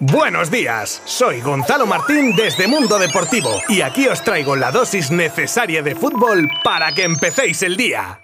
Buenos 0.00 0.48
días, 0.48 1.02
soy 1.06 1.40
Gonzalo 1.40 1.84
Martín 1.84 2.36
desde 2.36 2.68
Mundo 2.68 3.00
Deportivo 3.00 3.50
y 3.68 3.80
aquí 3.80 4.06
os 4.06 4.22
traigo 4.22 4.54
la 4.54 4.70
dosis 4.70 5.10
necesaria 5.10 5.82
de 5.82 5.96
fútbol 5.96 6.48
para 6.62 6.92
que 6.92 7.02
empecéis 7.02 7.64
el 7.64 7.76
día. 7.76 8.20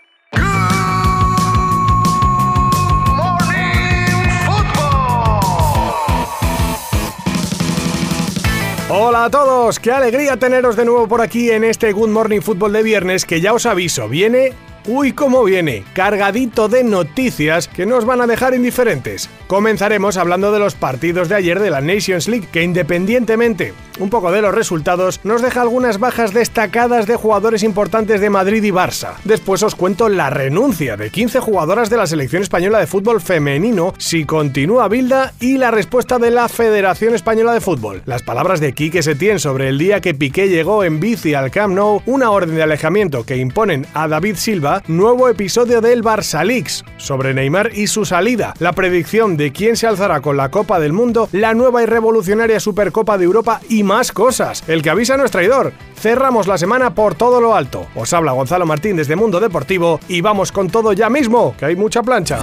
Hola 8.88 9.25
a 9.25 9.30
todos, 9.30 9.80
qué 9.80 9.91
alegría 9.91 10.36
teneros 10.36 10.77
de 10.77 10.84
nuevo 10.84 11.09
por 11.09 11.22
aquí 11.22 11.50
en 11.50 11.64
este 11.64 11.91
Good 11.91 12.11
Morning 12.11 12.41
Football 12.41 12.72
de 12.75 12.84
viernes 12.84 13.25
que 13.25 13.41
ya 13.41 13.52
os 13.52 13.66
aviso, 13.66 14.09
viene 14.09 14.52
Uy, 14.87 15.12
cómo 15.12 15.43
viene, 15.45 15.82
cargadito 15.95 16.69
de 16.69 16.84
noticias 16.84 17.69
que 17.69 17.87
nos 17.87 18.05
van 18.05 18.21
a 18.21 18.27
dejar 18.27 18.55
indiferentes. 18.55 19.30
Comenzaremos 19.46 20.19
hablando 20.19 20.53
de 20.53 20.59
los 20.59 20.75
partidos 20.75 21.30
de 21.30 21.37
ayer 21.37 21.59
de 21.59 21.71
la 21.71 21.80
Nations 21.80 22.29
League, 22.29 22.48
que 22.53 22.62
independientemente 22.62 23.73
un 23.98 24.11
poco 24.11 24.33
de 24.33 24.42
los 24.42 24.55
resultados, 24.55 25.20
nos 25.25 25.42
deja 25.42 25.62
algunas 25.62 25.98
bajas 25.98 26.33
destacadas 26.33 27.06
de 27.06 27.16
jugadores 27.16 27.62
importantes 27.62 28.20
de 28.20 28.30
Madrid 28.30 28.62
y 28.62 28.70
Barça. 28.70 29.15
Después 29.25 29.62
os 29.62 29.75
cuento 29.75 30.09
la 30.09 30.30
renuncia 30.30 30.97
de 30.97 31.11
15 31.11 31.41
jugadoras 31.41 31.91
de 31.91 31.97
la 31.97 32.06
selección 32.06 32.42
española 32.42 32.78
de 32.78 32.87
fútbol 32.87 33.20
femenino 33.20 33.95
si 33.98 34.25
continúa 34.25 34.89
Bilda 34.89 35.33
y 35.41 35.59
la 35.59 35.70
respuesta 35.70 36.19
de 36.19 36.30
la 36.30 36.48
Federación 36.48 37.14
Española 37.14 37.53
de 37.53 37.61
Fútbol. 37.61 38.03
Las 38.06 38.23
palabras 38.23 38.61
de 38.61 38.73
Quique 38.73 39.03
Setién 39.03 39.39
sobre 39.39 39.69
el 39.69 39.78
día 39.78 40.01
que 40.01 40.14
Piqué 40.14 40.48
llegó 40.48 40.84
en 40.84 41.01
bici 41.01 41.34
al 41.34 41.51
Camp 41.51 41.75
Nou, 41.75 42.03
una 42.06 42.30
orden 42.30 42.56
de 42.56 42.62
alejamiento 42.62 43.25
que 43.25 43.37
imponen 43.37 43.87
a 43.95 44.09
David 44.09 44.37
Silva 44.37 44.73
nuevo 44.87 45.28
episodio 45.28 45.80
del 45.80 46.02
Barça 46.02 46.45
Leaks 46.45 46.84
sobre 46.96 47.34
Neymar 47.34 47.70
y 47.74 47.87
su 47.87 48.05
salida, 48.05 48.55
la 48.59 48.73
predicción 48.73 49.37
de 49.37 49.52
quién 49.52 49.77
se 49.77 49.87
alzará 49.87 50.20
con 50.20 50.37
la 50.37 50.50
Copa 50.50 50.80
del 50.80 50.92
Mundo, 50.92 51.28
la 51.33 51.55
nueva 51.55 51.83
y 51.83 51.87
revolucionaria 51.87 52.60
Supercopa 52.60 53.19
de 53.19 53.24
Europa 53.24 53.60
y 53.69 53.83
más 53.83 54.12
cosas. 54.12 54.64
El 54.66 54.83
que 54.83 54.91
avisa 54.91 55.16
no 55.16 55.24
es 55.24 55.30
traidor. 55.30 55.73
Cerramos 55.97 56.47
la 56.47 56.58
semana 56.58 56.95
por 56.95 57.14
todo 57.14 57.41
lo 57.41 57.55
alto. 57.55 57.86
Os 57.95 58.12
habla 58.12 58.33
Gonzalo 58.33 58.67
Martín 58.67 58.97
desde 58.97 59.17
Mundo 59.17 59.41
Deportivo 59.41 60.00
y 60.08 60.20
vamos 60.20 60.52
con 60.52 60.69
todo 60.69 60.92
ya 60.92 61.08
mismo, 61.08 61.55
que 61.58 61.67
hay 61.67 61.77
mucha 61.77 62.02
plancha. 62.02 62.39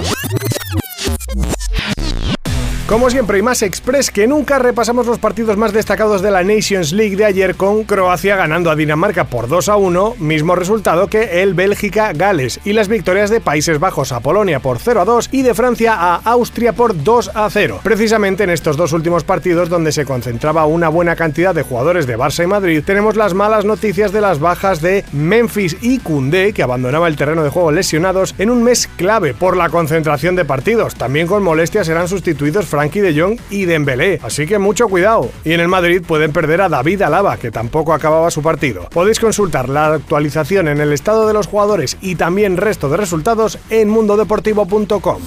Como 2.91 3.09
siempre 3.09 3.39
y 3.39 3.41
más 3.41 3.61
express 3.61 4.11
que 4.11 4.27
nunca, 4.27 4.59
repasamos 4.59 5.07
los 5.07 5.17
partidos 5.17 5.55
más 5.55 5.71
destacados 5.71 6.21
de 6.21 6.29
la 6.29 6.43
Nations 6.43 6.91
League 6.91 7.15
de 7.15 7.23
ayer 7.23 7.55
con 7.55 7.85
Croacia 7.85 8.35
ganando 8.35 8.69
a 8.69 8.75
Dinamarca 8.75 9.23
por 9.23 9.47
2 9.47 9.69
a 9.69 9.77
1, 9.77 10.15
mismo 10.19 10.57
resultado 10.57 11.07
que 11.07 11.41
el 11.41 11.53
Bélgica-Gales, 11.53 12.59
y 12.65 12.73
las 12.73 12.89
victorias 12.89 13.29
de 13.29 13.39
Países 13.39 13.79
Bajos 13.79 14.11
a 14.11 14.19
Polonia 14.19 14.59
por 14.59 14.77
0 14.77 14.99
a 14.99 15.05
2 15.05 15.29
y 15.31 15.41
de 15.41 15.53
Francia 15.53 15.95
a 15.97 16.15
Austria 16.17 16.73
por 16.73 17.01
2 17.01 17.31
a 17.33 17.49
0. 17.49 17.79
Precisamente 17.81 18.43
en 18.43 18.49
estos 18.49 18.75
dos 18.75 18.91
últimos 18.91 19.23
partidos 19.23 19.69
donde 19.69 19.93
se 19.93 20.03
concentraba 20.03 20.65
una 20.65 20.89
buena 20.89 21.15
cantidad 21.15 21.55
de 21.55 21.63
jugadores 21.63 22.07
de 22.07 22.17
Barça 22.17 22.43
y 22.43 22.47
Madrid, 22.47 22.83
tenemos 22.85 23.15
las 23.15 23.33
malas 23.33 23.63
noticias 23.63 24.11
de 24.11 24.19
las 24.19 24.41
bajas 24.41 24.81
de 24.81 25.05
Memphis 25.13 25.77
y 25.79 25.99
Koundé, 25.99 26.51
que 26.51 26.61
abandonaba 26.61 27.07
el 27.07 27.15
terreno 27.15 27.45
de 27.45 27.51
juego 27.51 27.71
lesionados 27.71 28.35
en 28.37 28.49
un 28.49 28.63
mes 28.63 28.89
clave 28.97 29.33
por 29.33 29.55
la 29.55 29.69
concentración 29.69 30.35
de 30.35 30.43
partidos. 30.43 30.95
También 30.95 31.25
con 31.25 31.41
molestias 31.41 31.87
serán 31.87 32.09
sustituidos 32.09 32.65
Frankie 32.81 33.01
de 33.01 33.21
Jong 33.21 33.39
y 33.51 33.65
Dembélé, 33.65 34.19
así 34.23 34.47
que 34.47 34.57
mucho 34.57 34.87
cuidado. 34.87 35.29
Y 35.45 35.53
en 35.53 35.59
el 35.59 35.67
Madrid 35.67 36.01
pueden 36.01 36.33
perder 36.33 36.61
a 36.61 36.69
David 36.69 37.03
Alaba, 37.03 37.37
que 37.37 37.51
tampoco 37.51 37.93
acababa 37.93 38.31
su 38.31 38.41
partido. 38.41 38.89
Podéis 38.89 39.19
consultar 39.19 39.69
la 39.69 39.93
actualización 39.93 40.67
en 40.67 40.81
el 40.81 40.91
estado 40.91 41.27
de 41.27 41.33
los 41.33 41.45
jugadores 41.45 41.99
y 42.01 42.15
también 42.15 42.57
resto 42.57 42.89
de 42.89 42.97
resultados 42.97 43.59
en 43.69 43.87
mundodeportivo.com. 43.87 45.21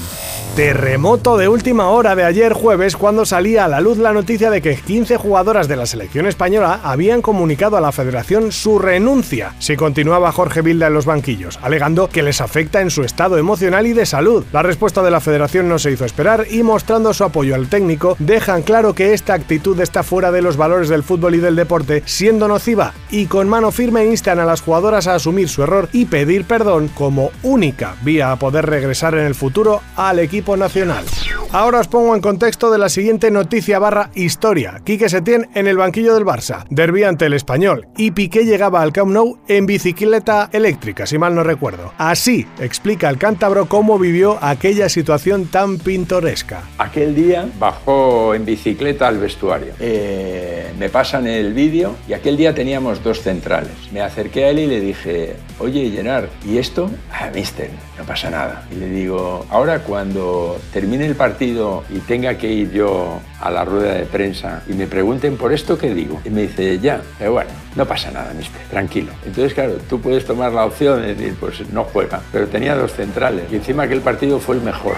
Terremoto 0.54 1.36
de 1.36 1.48
última 1.48 1.88
hora 1.88 2.14
de 2.14 2.22
ayer 2.22 2.52
jueves 2.52 2.96
cuando 2.96 3.26
salía 3.26 3.64
a 3.64 3.68
la 3.68 3.80
luz 3.80 3.98
la 3.98 4.12
noticia 4.12 4.50
de 4.50 4.62
que 4.62 4.76
15 4.76 5.16
jugadoras 5.16 5.66
de 5.66 5.74
la 5.74 5.84
selección 5.84 6.28
española 6.28 6.78
habían 6.84 7.22
comunicado 7.22 7.76
a 7.76 7.80
la 7.80 7.90
federación 7.90 8.52
su 8.52 8.78
renuncia 8.78 9.52
si 9.58 9.74
continuaba 9.74 10.30
Jorge 10.30 10.62
Vilda 10.62 10.86
en 10.86 10.94
los 10.94 11.06
banquillos, 11.06 11.58
alegando 11.60 12.08
que 12.08 12.22
les 12.22 12.40
afecta 12.40 12.80
en 12.80 12.90
su 12.90 13.02
estado 13.02 13.36
emocional 13.36 13.88
y 13.88 13.94
de 13.94 14.06
salud. 14.06 14.44
La 14.52 14.62
respuesta 14.62 15.02
de 15.02 15.10
la 15.10 15.18
federación 15.18 15.68
no 15.68 15.80
se 15.80 15.90
hizo 15.90 16.04
esperar 16.04 16.46
y 16.48 16.62
mostrando 16.62 17.12
su 17.14 17.24
apoyo 17.24 17.56
al 17.56 17.66
técnico 17.66 18.14
dejan 18.20 18.62
claro 18.62 18.94
que 18.94 19.12
esta 19.12 19.34
actitud 19.34 19.80
está 19.80 20.04
fuera 20.04 20.30
de 20.30 20.42
los 20.42 20.56
valores 20.56 20.88
del 20.88 21.02
fútbol 21.02 21.34
y 21.34 21.38
del 21.38 21.56
deporte, 21.56 22.04
siendo 22.06 22.46
nociva 22.46 22.94
y 23.10 23.26
con 23.26 23.48
mano 23.48 23.72
firme 23.72 24.06
instan 24.06 24.38
a 24.38 24.44
las 24.44 24.60
jugadoras 24.60 25.08
a 25.08 25.16
asumir 25.16 25.48
su 25.48 25.64
error 25.64 25.88
y 25.90 26.04
pedir 26.04 26.44
perdón 26.44 26.86
como 26.94 27.32
única 27.42 27.96
vía 28.02 28.30
a 28.30 28.38
poder 28.38 28.66
regresar 28.66 29.14
en 29.14 29.26
el 29.26 29.34
futuro 29.34 29.80
al 29.96 30.20
equipo 30.20 30.43
nacional. 30.52 31.04
Ahora 31.50 31.80
os 31.80 31.88
pongo 31.88 32.14
en 32.14 32.20
contexto 32.20 32.70
de 32.70 32.78
la 32.78 32.88
siguiente 32.88 33.30
noticia 33.30 33.78
barra 33.78 34.10
historia. 34.14 34.80
Quique 34.84 35.08
Setién 35.08 35.48
en 35.54 35.66
el 35.66 35.76
banquillo 35.76 36.14
del 36.14 36.24
Barça, 36.24 36.64
derbi 36.68 37.04
ante 37.04 37.26
el 37.26 37.32
Español, 37.32 37.86
y 37.96 38.10
Piqué 38.10 38.44
llegaba 38.44 38.82
al 38.82 38.92
Camp 38.92 39.12
Nou 39.12 39.38
en 39.48 39.64
bicicleta 39.64 40.50
eléctrica, 40.52 41.06
si 41.06 41.16
mal 41.16 41.34
no 41.34 41.44
recuerdo. 41.44 41.92
Así 41.96 42.46
explica 42.58 43.08
el 43.08 43.18
cántabro 43.18 43.68
cómo 43.68 43.98
vivió 43.98 44.38
aquella 44.42 44.88
situación 44.88 45.46
tan 45.46 45.78
pintoresca. 45.78 46.62
Aquel 46.78 47.14
día 47.14 47.48
bajó 47.58 48.34
en 48.34 48.44
bicicleta 48.44 49.06
al 49.06 49.18
vestuario. 49.18 49.74
Eh, 49.78 50.72
me 50.76 50.88
pasan 50.88 51.28
el 51.28 51.54
vídeo 51.54 51.94
y 52.08 52.14
aquel 52.14 52.36
día 52.36 52.52
teníamos 52.52 53.02
dos 53.04 53.22
centrales. 53.22 53.72
Me 53.92 54.00
acerqué 54.00 54.46
a 54.46 54.50
él 54.50 54.58
y 54.58 54.66
le 54.66 54.80
dije, 54.80 55.36
oye 55.60 55.88
Gerard, 55.90 56.30
¿y 56.44 56.58
esto? 56.58 56.90
Ah, 57.12 57.30
mister, 57.32 57.70
no 57.96 58.04
pasa 58.04 58.28
nada. 58.28 58.66
Y 58.72 58.74
le 58.74 58.88
digo, 58.88 59.46
ahora 59.50 59.78
cuando 59.78 60.33
termine 60.72 61.06
el 61.06 61.14
partido 61.14 61.84
y 61.90 61.98
tenga 61.98 62.36
que 62.38 62.50
ir 62.50 62.72
yo 62.72 63.20
a 63.40 63.50
la 63.50 63.64
rueda 63.64 63.94
de 63.94 64.04
prensa 64.04 64.62
y 64.68 64.72
me 64.72 64.86
pregunten 64.86 65.36
por 65.36 65.52
esto, 65.52 65.76
¿qué 65.78 65.94
digo? 65.94 66.20
Y 66.24 66.30
me 66.30 66.42
dice, 66.42 66.78
ya, 66.78 67.00
pero 67.18 67.32
bueno, 67.32 67.50
no 67.76 67.86
pasa 67.86 68.10
nada, 68.10 68.32
mister, 68.34 68.62
tranquilo. 68.70 69.12
Entonces, 69.26 69.54
claro, 69.54 69.74
tú 69.88 70.00
puedes 70.00 70.24
tomar 70.24 70.52
la 70.52 70.64
opción 70.64 71.02
de 71.02 71.14
decir, 71.14 71.36
pues 71.38 71.68
no 71.70 71.84
juega, 71.84 72.20
pero 72.32 72.46
tenía 72.46 72.74
dos 72.74 72.92
centrales 72.92 73.44
y 73.50 73.56
encima 73.56 73.84
aquel 73.84 74.00
partido 74.00 74.38
fue 74.38 74.56
el 74.56 74.62
mejor. 74.62 74.94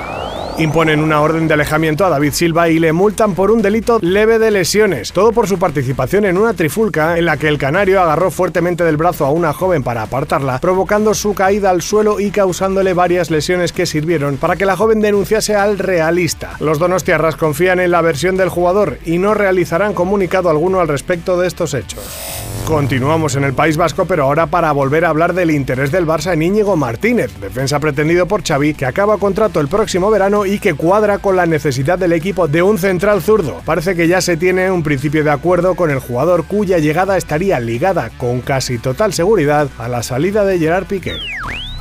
Imponen 0.58 1.00
una 1.00 1.20
orden 1.20 1.48
de 1.48 1.52
alejamiento 1.54 2.06
a 2.06 2.08
David 2.08 2.32
Silva 2.32 2.70
y 2.70 2.78
le 2.78 2.94
multan 2.94 3.34
por 3.34 3.50
un 3.50 3.60
delito 3.60 3.98
leve 4.00 4.38
de 4.38 4.50
lesiones, 4.50 5.12
todo 5.12 5.32
por 5.32 5.46
su 5.46 5.58
participación 5.58 6.24
en 6.24 6.38
una 6.38 6.54
trifulca 6.54 7.18
en 7.18 7.26
la 7.26 7.36
que 7.36 7.48
el 7.48 7.58
canario 7.58 8.00
agarró 8.00 8.30
fuertemente 8.30 8.82
del 8.82 8.96
brazo 8.96 9.26
a 9.26 9.30
una 9.30 9.52
joven 9.52 9.82
para 9.82 10.00
apartarla, 10.00 10.58
provocando 10.58 11.12
su 11.12 11.34
caída 11.34 11.68
al 11.68 11.82
suelo 11.82 12.20
y 12.20 12.30
causándole 12.30 12.94
varias 12.94 13.30
lesiones 13.30 13.72
que 13.72 13.84
sirvieron 13.84 14.38
para 14.38 14.56
que 14.56 14.64
la 14.64 14.78
joven 14.78 15.02
denunciase 15.02 15.54
al 15.54 15.78
realista. 15.78 16.56
Los 16.58 16.78
donostiarras 16.78 17.36
confían 17.36 17.78
en 17.78 17.90
la 17.90 18.00
versión 18.00 18.38
del 18.38 18.48
jugador 18.48 18.98
y 19.04 19.18
no 19.18 19.34
realizarán 19.34 19.92
comunicado 19.92 20.48
alguno 20.48 20.80
al 20.80 20.88
respecto 20.88 21.38
de 21.38 21.48
estos 21.48 21.74
hechos. 21.74 22.25
Continuamos 22.66 23.36
en 23.36 23.44
el 23.44 23.54
País 23.54 23.76
Vasco, 23.76 24.06
pero 24.06 24.24
ahora 24.24 24.46
para 24.46 24.72
volver 24.72 25.04
a 25.04 25.10
hablar 25.10 25.34
del 25.34 25.52
interés 25.52 25.92
del 25.92 26.04
Barça 26.04 26.32
en 26.32 26.42
Íñigo 26.42 26.74
Martínez, 26.74 27.32
defensa 27.40 27.78
pretendido 27.78 28.26
por 28.26 28.42
Xavi, 28.42 28.74
que 28.74 28.86
acaba 28.86 29.18
contrato 29.18 29.60
el 29.60 29.68
próximo 29.68 30.10
verano 30.10 30.44
y 30.46 30.58
que 30.58 30.74
cuadra 30.74 31.18
con 31.18 31.36
la 31.36 31.46
necesidad 31.46 31.96
del 31.96 32.12
equipo 32.12 32.48
de 32.48 32.62
un 32.62 32.78
central 32.78 33.22
zurdo. 33.22 33.62
Parece 33.64 33.94
que 33.94 34.08
ya 34.08 34.20
se 34.20 34.36
tiene 34.36 34.72
un 34.72 34.82
principio 34.82 35.22
de 35.22 35.30
acuerdo 35.30 35.76
con 35.76 35.90
el 35.90 36.00
jugador 36.00 36.44
cuya 36.44 36.78
llegada 36.78 37.16
estaría 37.16 37.60
ligada 37.60 38.10
con 38.18 38.40
casi 38.40 38.78
total 38.78 39.12
seguridad 39.12 39.68
a 39.78 39.86
la 39.86 40.02
salida 40.02 40.44
de 40.44 40.58
Gerard 40.58 40.86
Piqué. 40.86 41.12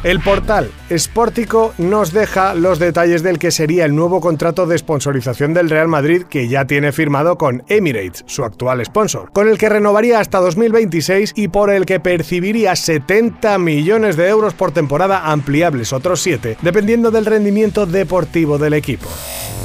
El 0.06 0.20
portal 0.20 0.70
Sportico 0.96 1.74
nos 1.80 2.14
deja 2.14 2.54
los 2.54 2.78
detalles 2.78 3.24
del 3.24 3.40
que 3.40 3.50
sería 3.50 3.86
el 3.86 3.96
nuevo 3.96 4.22
contrato 4.22 4.68
de 4.68 4.78
sponsorización 4.78 5.56
del 5.56 5.68
Real 5.68 5.88
Madrid 5.88 6.26
que 6.30 6.48
ya 6.48 6.66
tiene 6.66 6.92
firmado 6.92 7.40
con 7.40 7.64
Emirates, 7.70 8.24
su 8.28 8.44
actual 8.44 8.86
sponsor, 8.86 9.32
con 9.34 9.50
el 9.50 9.58
que 9.58 9.68
renovaría 9.68 10.20
hasta 10.20 10.38
2026 10.38 11.34
y 11.36 11.48
por 11.48 11.72
el 11.72 11.88
que 11.88 12.00
percibiría 12.00 12.76
70 12.76 13.58
millones 13.58 14.16
de 14.16 14.28
euros 14.30 14.54
por 14.54 14.72
temporada 14.72 15.32
ampliables 15.32 15.92
otros 15.92 16.22
7, 16.22 16.58
dependiendo 16.62 17.10
del 17.10 17.26
rendimiento 17.26 17.88
deportivo 17.88 18.60
del 18.60 18.76
equipo. 18.76 19.10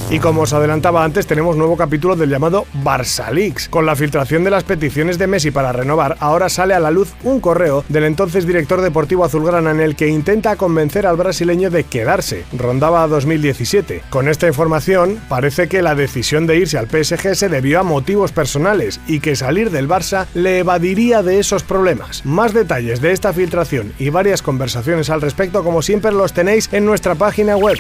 Y 0.09 0.19
como 0.19 0.43
os 0.43 0.53
adelantaba 0.53 1.05
antes, 1.05 1.27
tenemos 1.27 1.57
nuevo 1.57 1.77
capítulo 1.77 2.17
del 2.17 2.31
llamado 2.31 2.67
Barça 2.83 3.31
Leaks. 3.31 3.69
Con 3.69 3.87
la 3.87 3.95
filtración 3.95 4.43
de 4.43 4.51
las 4.51 4.65
peticiones 4.65 5.19
de 5.19 5.27
Messi 5.27 5.51
para 5.51 5.73
renovar, 5.73 6.17
ahora 6.19 6.49
sale 6.49 6.75
a 6.75 6.81
la 6.81 6.91
luz 6.91 7.13
un 7.23 7.41
correo 7.41 7.85
del 7.89 8.05
entonces 8.05 8.47
director 8.47 8.81
deportivo 8.81 9.25
azulgrana 9.25 9.71
en 9.71 9.81
el 9.81 9.95
que 9.95 10.09
intenta 10.09 10.57
convencer 10.57 11.07
al 11.07 11.17
brasileño 11.17 11.71
de 11.71 11.85
quedarse. 11.85 12.45
Rondaba 12.57 13.05
a 13.05 13.09
2017. 13.09 14.03
Con 14.11 14.29
esta 14.29 14.49
información, 14.49 15.21
parece 15.29 15.69
que 15.69 15.83
la 15.83 15.95
decisión 15.95 16.47
de 16.47 16.57
irse 16.57 16.79
al 16.79 16.89
PSG 16.89 17.37
se 17.37 17.49
debió 17.49 17.81
a 17.81 17.85
motivos 17.85 18.33
personales 18.33 19.01
y 19.07 19.21
que 19.21 19.37
salir 19.37 19.71
del 19.71 19.89
Barça 19.89 20.27
le 20.35 20.59
evadiría 20.59 21.23
de 21.23 21.39
esos 21.39 21.63
problemas. 21.63 22.27
Más 22.27 22.53
detalles 22.53 23.01
de 23.01 23.13
esta 23.13 23.33
filtración 23.33 23.93
y 23.99 24.11
varias 24.11 24.43
conversaciones 24.43 25.09
al 25.11 25.21
respecto, 25.21 25.63
como 25.63 25.83
siempre, 25.83 26.11
los 26.11 26.33
tenéis 26.33 26.69
en 26.73 26.85
nuestra 26.85 27.15
página 27.15 27.57
web. 27.57 27.79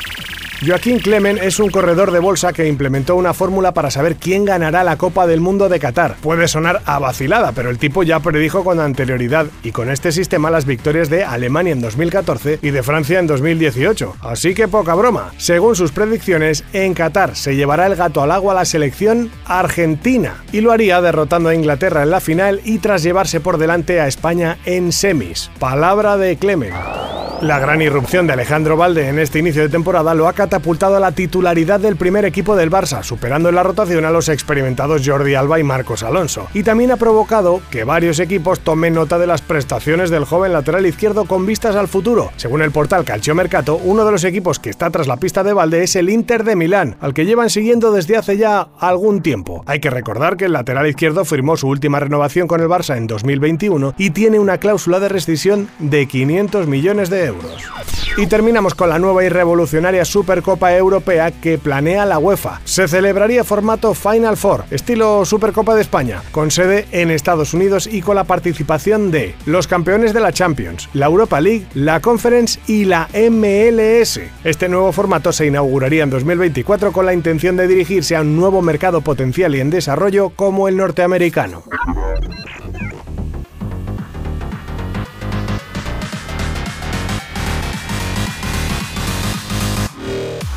Joaquín 0.64 0.98
Clemen 0.98 1.38
es 1.38 1.58
un 1.58 1.70
corredor 1.70 2.10
de 2.10 2.18
bolsa 2.18 2.52
que 2.52 2.68
implementó 2.68 3.16
una 3.16 3.32
fórmula 3.32 3.72
para 3.72 3.90
saber 3.90 4.16
quién 4.16 4.44
ganará 4.44 4.84
la 4.84 4.98
Copa 4.98 5.26
del 5.26 5.40
Mundo 5.40 5.70
de 5.70 5.80
Qatar. 5.80 6.16
Puede 6.20 6.48
sonar 6.48 6.82
a 6.84 6.98
vacilada, 6.98 7.52
pero 7.52 7.70
el 7.70 7.78
tipo 7.78 8.02
ya 8.02 8.20
predijo 8.20 8.62
con 8.62 8.78
anterioridad 8.78 9.46
y 9.62 9.72
con 9.72 9.88
este 9.88 10.12
sistema 10.12 10.50
las 10.50 10.66
victorias 10.66 11.08
de 11.08 11.24
Alemania 11.24 11.72
en 11.72 11.80
2014 11.80 12.58
y 12.60 12.70
de 12.70 12.82
Francia 12.82 13.18
en 13.18 13.26
2018. 13.26 14.16
Así 14.20 14.52
que 14.52 14.68
poca 14.68 14.94
broma. 14.94 15.32
Según 15.38 15.76
sus 15.76 15.92
predicciones, 15.92 16.62
en 16.74 16.92
Qatar 16.92 17.36
se 17.36 17.56
llevará 17.56 17.86
el 17.86 17.96
gato 17.96 18.22
al 18.22 18.30
agua 18.30 18.52
la 18.52 18.66
selección 18.66 19.30
argentina 19.46 20.44
y 20.52 20.60
lo 20.60 20.72
haría 20.72 21.00
derrotando 21.00 21.48
a 21.48 21.54
Inglaterra 21.54 22.02
en 22.02 22.10
la 22.10 22.20
final 22.20 22.60
y 22.64 22.80
tras 22.80 23.02
llevarse 23.02 23.40
por 23.40 23.56
delante 23.56 23.98
a 23.98 24.08
España 24.08 24.58
en 24.66 24.92
semis. 24.92 25.50
Palabra 25.58 26.18
de 26.18 26.36
Clemen. 26.36 26.74
La 27.40 27.58
gran 27.58 27.80
irrupción 27.80 28.26
de 28.26 28.34
Alejandro 28.34 28.76
Valde 28.76 29.08
en 29.08 29.18
este 29.18 29.38
inicio 29.38 29.62
de 29.62 29.70
temporada 29.70 30.14
lo 30.14 30.28
ha 30.28 30.34
catapultado 30.34 30.96
a 30.96 31.00
la 31.00 31.12
titularidad 31.12 31.80
del 31.80 31.96
primer 31.96 32.26
equipo 32.26 32.54
del 32.54 32.70
Barça, 32.70 33.02
superando 33.02 33.48
en 33.48 33.54
la 33.54 33.62
rotación 33.62 34.04
a 34.04 34.10
los 34.10 34.28
experimentados 34.28 35.00
Jordi 35.06 35.34
Alba 35.34 35.58
y 35.58 35.62
Marcos 35.62 36.02
Alonso. 36.02 36.48
Y 36.52 36.64
también 36.64 36.90
ha 36.90 36.98
provocado 36.98 37.62
que 37.70 37.84
varios 37.84 38.18
equipos 38.18 38.60
tomen 38.60 38.92
nota 38.92 39.18
de 39.18 39.26
las 39.26 39.40
prestaciones 39.40 40.10
del 40.10 40.26
joven 40.26 40.52
lateral 40.52 40.84
izquierdo 40.84 41.24
con 41.24 41.46
vistas 41.46 41.76
al 41.76 41.88
futuro. 41.88 42.30
Según 42.36 42.60
el 42.60 42.72
portal 42.72 43.06
Calciomercato, 43.06 43.76
uno 43.76 44.04
de 44.04 44.12
los 44.12 44.24
equipos 44.24 44.58
que 44.58 44.68
está 44.68 44.90
tras 44.90 45.06
la 45.06 45.16
pista 45.16 45.42
de 45.42 45.54
Valde 45.54 45.82
es 45.82 45.96
el 45.96 46.10
Inter 46.10 46.44
de 46.44 46.56
Milán, 46.56 46.96
al 47.00 47.14
que 47.14 47.24
llevan 47.24 47.48
siguiendo 47.48 47.90
desde 47.90 48.18
hace 48.18 48.36
ya 48.36 48.68
algún 48.78 49.22
tiempo. 49.22 49.64
Hay 49.64 49.80
que 49.80 49.88
recordar 49.88 50.36
que 50.36 50.44
el 50.44 50.52
lateral 50.52 50.86
izquierdo 50.86 51.24
firmó 51.24 51.56
su 51.56 51.68
última 51.68 52.00
renovación 52.00 52.46
con 52.46 52.60
el 52.60 52.68
Barça 52.68 52.98
en 52.98 53.06
2021 53.06 53.94
y 53.96 54.10
tiene 54.10 54.38
una 54.38 54.58
cláusula 54.58 55.00
de 55.00 55.08
rescisión 55.08 55.70
de 55.78 56.04
500 56.04 56.66
millones 56.66 57.08
de 57.08 57.29
Y 58.16 58.26
terminamos 58.26 58.74
con 58.74 58.88
la 58.88 58.98
nueva 58.98 59.24
y 59.24 59.28
revolucionaria 59.28 60.04
Supercopa 60.04 60.76
Europea 60.76 61.30
que 61.30 61.58
planea 61.58 62.04
la 62.06 62.18
UEFA. 62.18 62.60
Se 62.64 62.88
celebraría 62.88 63.44
formato 63.44 63.94
Final 63.94 64.36
Four, 64.36 64.64
estilo 64.70 65.24
Supercopa 65.24 65.74
de 65.74 65.82
España, 65.82 66.22
con 66.32 66.50
sede 66.50 66.86
en 66.92 67.10
Estados 67.10 67.54
Unidos 67.54 67.86
y 67.86 68.02
con 68.02 68.16
la 68.16 68.24
participación 68.24 69.10
de 69.10 69.34
los 69.46 69.66
campeones 69.66 70.12
de 70.12 70.20
la 70.20 70.32
Champions, 70.32 70.88
la 70.92 71.06
Europa 71.06 71.40
League, 71.40 71.66
la 71.74 72.00
Conference 72.00 72.60
y 72.66 72.84
la 72.84 73.08
MLS. 73.12 74.20
Este 74.44 74.68
nuevo 74.68 74.92
formato 74.92 75.32
se 75.32 75.46
inauguraría 75.46 76.02
en 76.02 76.10
2024 76.10 76.92
con 76.92 77.06
la 77.06 77.14
intención 77.14 77.56
de 77.56 77.68
dirigirse 77.68 78.16
a 78.16 78.22
un 78.22 78.36
nuevo 78.36 78.62
mercado 78.62 79.00
potencial 79.00 79.54
y 79.54 79.60
en 79.60 79.70
desarrollo 79.70 80.30
como 80.30 80.68
el 80.68 80.76
norteamericano. 80.76 81.62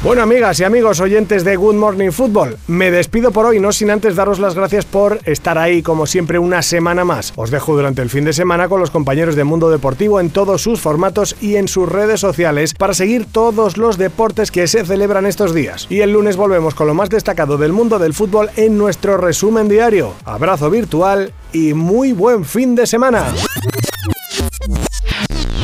Bueno, 0.04 0.22
amigas 0.22 0.60
y 0.60 0.66
amigos 0.66 1.00
oyentes 1.00 1.46
de 1.46 1.56
Good 1.56 1.76
Morning 1.76 2.12
Football, 2.12 2.58
me 2.68 2.92
despido 2.92 3.32
por 3.32 3.46
hoy, 3.46 3.62
no 3.62 3.72
sin 3.72 3.90
antes 3.90 4.18
daros 4.18 4.38
las 4.38 4.54
gracias 4.54 4.84
por 4.84 5.22
estar 5.24 5.58
ahí 5.58 5.82
como 5.82 6.08
siempre 6.08 6.40
una 6.40 6.62
semana 6.62 7.06
más. 7.06 7.32
Os 7.38 7.52
dejo 7.52 7.74
durante 7.74 8.02
el 8.02 8.10
fin 8.10 8.26
de 8.26 8.34
semana 8.34 8.68
con 8.68 8.82
los 8.82 8.92
compañeros 8.92 9.38
de 9.38 9.46
Mundo 9.46 9.70
Deportivo 9.70 10.20
en 10.20 10.30
todos 10.30 10.62
sus 10.62 10.82
formatos 10.82 11.38
y 11.40 11.56
en 11.56 11.70
sus 11.70 11.88
redes 11.88 12.20
sociales 12.20 12.74
para 12.74 12.94
seguir 12.94 13.28
todos 13.32 13.78
los 13.78 13.98
deportes 13.98 14.52
que 14.52 14.68
se 14.68 14.84
celebran 14.84 15.26
estos 15.26 15.54
días. 15.54 15.88
Y 15.90 16.02
el 16.02 16.12
lunes 16.12 16.36
volvemos 16.36 16.76
con 16.76 16.88
lo 16.88 16.94
más 16.94 17.10
destacado 17.10 17.58
del 17.58 17.72
mundo 17.72 17.98
del 17.98 18.14
fútbol 18.14 18.50
en 18.58 18.78
nuestro 18.78 19.16
resumen 19.16 19.70
diario. 19.70 20.16
Abrazo 20.26 20.70
virtual 20.70 21.32
y 21.54 21.74
muy 21.74 22.12
buen 22.12 22.44
fin 22.44 22.76
de 22.76 22.88
semana. 22.88 23.34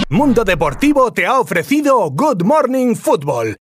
Mundo 0.08 0.46
Deportivo 0.46 1.12
te 1.12 1.26
ha 1.26 1.40
ofrecido 1.42 2.10
Good 2.10 2.44
Morning 2.44 2.96
Football 2.96 3.58